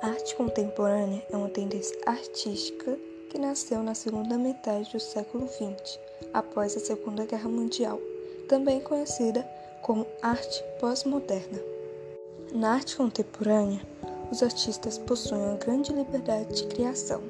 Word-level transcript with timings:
arte 0.00 0.36
contemporânea 0.36 1.24
é 1.30 1.36
uma 1.36 1.48
tendência 1.48 1.98
artística 2.06 2.96
que 3.30 3.38
nasceu 3.38 3.82
na 3.82 3.94
segunda 3.94 4.38
metade 4.38 4.92
do 4.92 5.00
século 5.00 5.48
XX, 5.48 5.98
após 6.32 6.76
a 6.76 6.80
Segunda 6.80 7.26
Guerra 7.26 7.48
Mundial, 7.48 8.00
também 8.48 8.80
conhecida 8.80 9.46
como 9.82 10.06
arte 10.22 10.62
pós-moderna. 10.78 11.58
Na 12.52 12.74
arte 12.74 12.96
contemporânea, 12.96 13.80
os 14.30 14.42
artistas 14.42 14.98
possuem 14.98 15.42
uma 15.42 15.56
grande 15.56 15.92
liberdade 15.92 16.54
de 16.54 16.66
criação, 16.68 17.20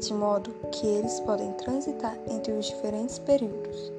de 0.00 0.14
modo 0.14 0.54
que 0.70 0.86
eles 0.86 1.18
podem 1.20 1.52
transitar 1.54 2.16
entre 2.28 2.52
os 2.52 2.66
diferentes 2.66 3.18
períodos. 3.18 3.92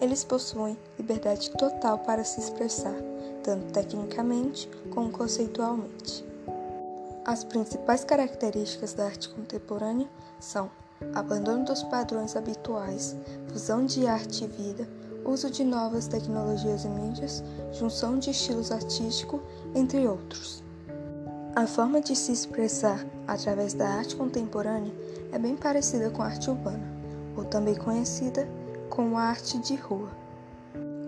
Eles 0.00 0.22
possuem 0.22 0.76
liberdade 0.98 1.50
total 1.52 1.98
para 2.00 2.24
se 2.24 2.40
expressar, 2.40 2.96
tanto 3.42 3.72
tecnicamente 3.72 4.68
como 4.90 5.10
conceitualmente. 5.10 6.33
As 7.26 7.42
principais 7.42 8.04
características 8.04 8.92
da 8.92 9.06
arte 9.06 9.30
contemporânea 9.30 10.06
são 10.38 10.70
abandono 11.14 11.64
dos 11.64 11.82
padrões 11.84 12.36
habituais, 12.36 13.16
fusão 13.48 13.86
de 13.86 14.06
arte 14.06 14.44
e 14.44 14.46
vida, 14.46 14.86
uso 15.24 15.48
de 15.48 15.64
novas 15.64 16.06
tecnologias 16.06 16.84
e 16.84 16.88
mídias, 16.88 17.42
junção 17.72 18.18
de 18.18 18.28
estilos 18.28 18.70
artísticos, 18.70 19.40
entre 19.74 20.06
outros. 20.06 20.62
A 21.56 21.66
forma 21.66 21.98
de 21.98 22.14
se 22.14 22.30
expressar 22.30 23.06
através 23.26 23.72
da 23.72 23.88
arte 23.88 24.16
contemporânea 24.16 24.92
é 25.32 25.38
bem 25.38 25.56
parecida 25.56 26.10
com 26.10 26.22
a 26.22 26.26
arte 26.26 26.50
urbana, 26.50 26.86
ou 27.34 27.44
também 27.46 27.74
conhecida 27.74 28.46
como 28.90 29.16
a 29.16 29.22
arte 29.22 29.58
de 29.60 29.76
rua. 29.76 30.10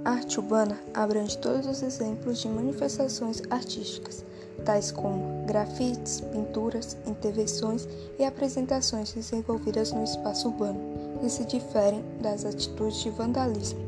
A 0.02 0.12
arte 0.12 0.40
urbana 0.40 0.78
abrange 0.94 1.36
todos 1.36 1.66
os 1.66 1.82
exemplos 1.82 2.38
de 2.38 2.48
manifestações 2.48 3.42
artísticas, 3.50 4.24
tais 4.64 4.90
como 4.90 5.44
grafites, 5.46 6.20
pinturas, 6.20 6.96
intervenções 7.06 7.88
e 8.18 8.24
apresentações 8.24 9.12
desenvolvidas 9.12 9.92
no 9.92 10.02
espaço 10.02 10.48
urbano, 10.48 10.80
que 11.20 11.28
se 11.28 11.44
diferem 11.44 12.04
das 12.20 12.44
atitudes 12.44 13.00
de 13.00 13.10
vandalismo. 13.10 13.86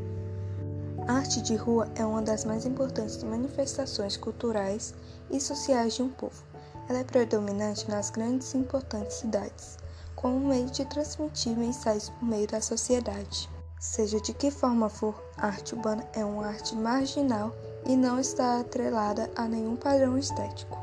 A 1.07 1.13
arte 1.13 1.41
de 1.41 1.55
rua 1.55 1.87
é 1.95 2.05
uma 2.05 2.21
das 2.21 2.45
mais 2.45 2.65
importantes 2.65 3.23
manifestações 3.23 4.15
culturais 4.15 4.93
e 5.31 5.39
sociais 5.39 5.95
de 5.95 6.03
um 6.03 6.09
povo. 6.09 6.43
Ela 6.87 6.99
é 6.99 7.03
predominante 7.03 7.89
nas 7.89 8.09
grandes 8.09 8.53
e 8.53 8.57
importantes 8.57 9.17
cidades, 9.17 9.77
como 10.15 10.39
meio 10.39 10.67
de 10.67 10.85
transmitir 10.85 11.57
mensagens 11.57 12.09
por 12.09 12.25
meio 12.25 12.47
da 12.47 12.61
sociedade. 12.61 13.49
Seja 13.79 14.19
de 14.19 14.33
que 14.33 14.51
forma 14.51 14.89
for, 14.89 15.15
a 15.37 15.47
arte 15.47 15.73
urbana 15.73 16.05
é 16.13 16.23
uma 16.23 16.45
arte 16.45 16.75
marginal 16.75 17.55
e 17.85 17.95
não 17.95 18.19
está 18.19 18.59
atrelada 18.59 19.29
a 19.35 19.47
nenhum 19.47 19.75
padrão 19.75 20.17
estético. 20.17 20.77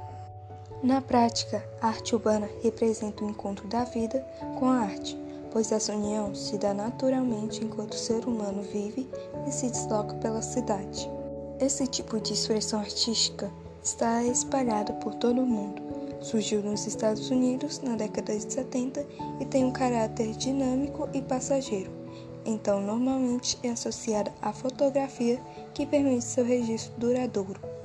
Na 0.82 1.00
prática, 1.00 1.64
a 1.80 1.88
arte 1.88 2.14
urbana 2.14 2.48
representa 2.62 3.24
o 3.24 3.30
encontro 3.30 3.66
da 3.66 3.84
vida 3.84 4.20
com 4.58 4.66
a 4.66 4.80
arte, 4.80 5.18
pois 5.50 5.72
essa 5.72 5.94
união 5.94 6.34
se 6.34 6.58
dá 6.58 6.74
naturalmente 6.74 7.64
enquanto 7.64 7.94
o 7.94 7.98
ser 7.98 8.26
humano 8.26 8.62
vive 8.62 9.08
e 9.46 9.50
se 9.50 9.70
desloca 9.70 10.14
pela 10.16 10.42
cidade. 10.42 11.10
Esse 11.58 11.86
tipo 11.86 12.20
de 12.20 12.34
expressão 12.34 12.80
artística 12.80 13.50
está 13.82 14.22
espalhado 14.22 14.92
por 14.94 15.14
todo 15.14 15.40
o 15.40 15.46
mundo. 15.46 15.82
Surgiu 16.20 16.62
nos 16.62 16.86
Estados 16.86 17.30
Unidos 17.30 17.80
na 17.80 17.96
década 17.96 18.36
de 18.36 18.52
70 18.52 19.06
e 19.40 19.46
tem 19.46 19.64
um 19.64 19.72
caráter 19.72 20.32
dinâmico 20.32 21.08
e 21.14 21.22
passageiro 21.22 21.95
então 22.46 22.80
normalmente 22.80 23.58
é 23.62 23.70
associada 23.70 24.32
à 24.40 24.52
fotografia 24.52 25.38
que 25.74 25.84
permite 25.84 26.24
seu 26.24 26.44
registro 26.44 26.94
duradouro. 26.98 27.75